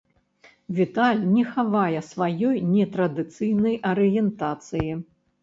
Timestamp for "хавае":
1.51-1.99